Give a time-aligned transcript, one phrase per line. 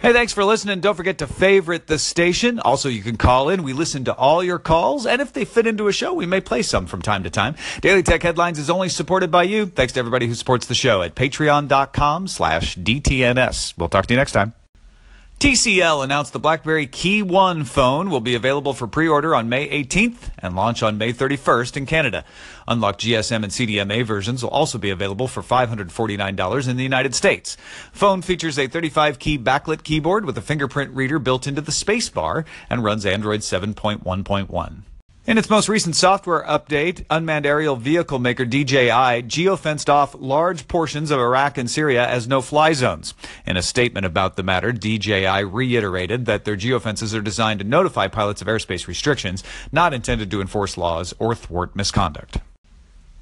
[0.00, 0.78] Hey, thanks for listening.
[0.78, 2.60] Don't forget to favorite the station.
[2.60, 3.64] Also, you can call in.
[3.64, 6.40] We listen to all your calls, and if they fit into a show, we may
[6.40, 7.56] play some from time to time.
[7.80, 9.66] Daily Tech Headlines is only supported by you.
[9.66, 13.74] Thanks to everybody who supports the show at patreon.com slash DTNS.
[13.76, 14.54] We'll talk to you next time.
[15.40, 20.56] TCL announced the BlackBerry KEYOne phone will be available for pre-order on May 18th and
[20.56, 22.24] launch on May 31st in Canada.
[22.66, 27.56] Unlocked GSM and CDMA versions will also be available for $549 in the United States.
[27.92, 32.84] Phone features a 35-key backlit keyboard with a fingerprint reader built into the spacebar and
[32.84, 34.82] runs Android 7.1.1.
[35.28, 41.10] In its most recent software update, unmanned aerial vehicle maker DJI geofenced off large portions
[41.10, 43.12] of Iraq and Syria as no-fly zones.
[43.46, 48.08] In a statement about the matter, DJI reiterated that their geofences are designed to notify
[48.08, 52.38] pilots of airspace restrictions, not intended to enforce laws or thwart misconduct.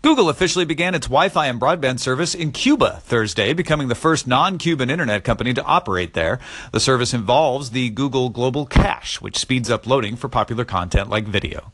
[0.02, 4.90] Google officially began its Wi-Fi and broadband service in Cuba Thursday, becoming the first non-Cuban
[4.90, 6.38] internet company to operate there.
[6.70, 11.24] The service involves the Google Global Cache, which speeds up loading for popular content like
[11.24, 11.72] video.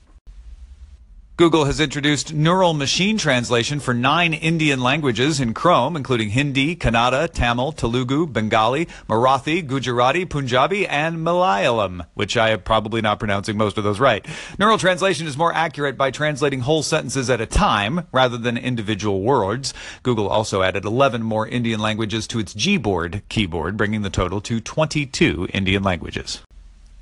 [1.38, 7.26] Google has introduced neural machine translation for nine Indian languages in Chrome, including Hindi, Kannada,
[7.26, 13.78] Tamil, Telugu, Bengali, Marathi, Gujarati, Punjabi, and Malayalam, which I am probably not pronouncing most
[13.78, 14.26] of those right.
[14.58, 19.22] Neural translation is more accurate by translating whole sentences at a time rather than individual
[19.22, 19.72] words.
[20.02, 24.60] Google also added 11 more Indian languages to its Gboard keyboard, bringing the total to
[24.60, 26.42] 22 Indian languages.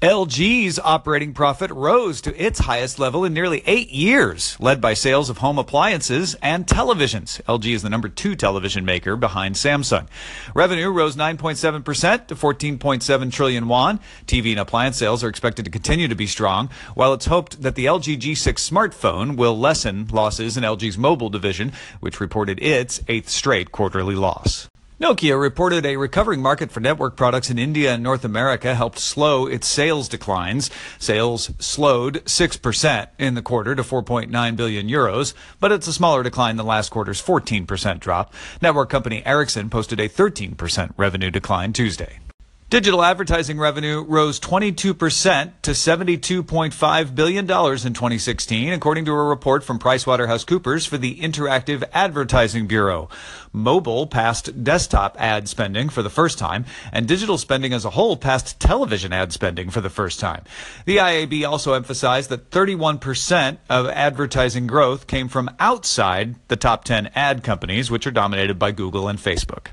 [0.01, 5.29] LG's operating profit rose to its highest level in nearly eight years, led by sales
[5.29, 7.43] of home appliances and televisions.
[7.43, 10.09] LG is the number two television maker behind Samsung.
[10.55, 14.01] Revenue rose 9.7% to 14.7 trillion won.
[14.27, 17.75] TV and appliance sales are expected to continue to be strong, while it's hoped that
[17.75, 23.29] the LG G6 smartphone will lessen losses in LG's mobile division, which reported its eighth
[23.29, 24.70] straight quarterly loss.
[25.01, 29.47] Nokia reported a recovering market for network products in India and North America helped slow
[29.47, 30.71] its sales declines.
[30.99, 36.57] Sales slowed 6% in the quarter to 4.9 billion euros, but it's a smaller decline
[36.57, 38.35] than last quarter's 14% drop.
[38.61, 42.21] Network company Ericsson posted a 13% revenue decline Tuesday.
[42.71, 49.81] Digital advertising revenue rose 22% to $72.5 billion in 2016, according to a report from
[49.81, 53.09] PricewaterhouseCoopers for the Interactive Advertising Bureau.
[53.53, 58.17] Mobile passed desktop ad spending for the first time, and digital spending as a whole
[58.17, 60.45] passed television ad spending for the first time.
[60.85, 67.11] The IAB also emphasized that 31% of advertising growth came from outside the top 10
[67.17, 69.73] ad companies, which are dominated by Google and Facebook.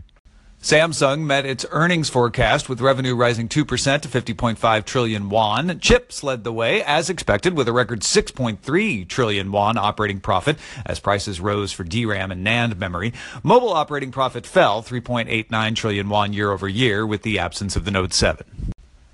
[0.61, 5.79] Samsung met its earnings forecast with revenue rising 2% to 50.5 trillion won.
[5.79, 10.99] Chips led the way as expected with a record 6.3 trillion won operating profit as
[10.99, 13.13] prices rose for DRAM and NAND memory.
[13.43, 17.91] Mobile operating profit fell 3.89 trillion won year over year with the absence of the
[17.91, 18.43] Note 7.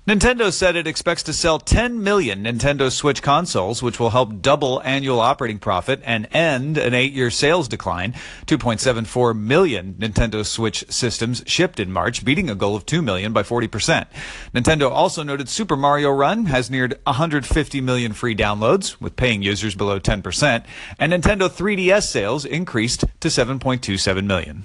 [0.06, 4.82] Nintendo said it expects to sell 10 million Nintendo Switch consoles, which will help double
[4.82, 8.12] annual operating profit and end an eight year sales decline.
[8.44, 13.42] 2.74 million Nintendo Switch systems shipped in March, beating a goal of 2 million by
[13.42, 14.06] 40%.
[14.54, 19.74] Nintendo also noted Super Mario Run has neared 150 million free downloads, with paying users
[19.74, 20.66] below 10%,
[20.98, 24.64] and Nintendo 3DS sales increased to 7.27 million.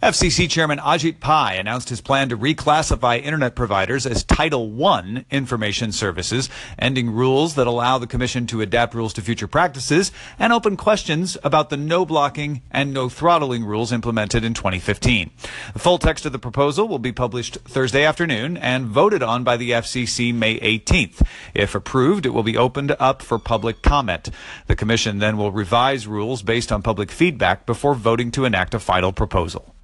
[0.00, 5.90] FCC Chairman Ajit Pai announced his plan to reclassify internet providers as Title I information
[5.90, 6.48] services,
[6.78, 11.36] ending rules that allow the Commission to adapt rules to future practices and open questions
[11.42, 15.32] about the no blocking and no throttling rules implemented in 2015.
[15.72, 19.56] The full text of the proposal will be published Thursday afternoon and voted on by
[19.56, 21.26] the FCC May 18th.
[21.54, 24.30] If approved, it will be opened up for public comment.
[24.68, 28.78] The Commission then will revise rules based on public feedback before voting to enact a
[28.78, 29.74] final proposal.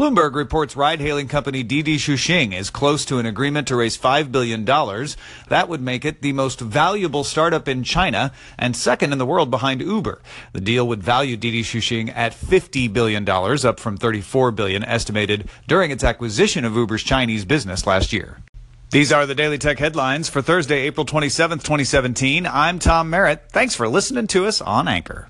[0.00, 4.64] Bloomberg reports ride-hailing company Didi Chuxing is close to an agreement to raise $5 billion.
[4.64, 9.50] That would make it the most valuable startup in China and second in the world
[9.50, 10.22] behind Uber.
[10.54, 15.90] The deal would value Didi Chuxing at $50 billion, up from 34 billion estimated during
[15.90, 18.38] its acquisition of Uber's Chinese business last year.
[18.88, 22.46] These are the Daily Tech headlines for Thursday, April 27th, 2017.
[22.46, 23.50] I'm Tom Merritt.
[23.50, 25.28] Thanks for listening to us on Anchor.